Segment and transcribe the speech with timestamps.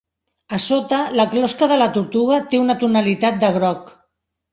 [0.55, 3.93] A sota, la closca de la tortuga té una tonalitat de groc.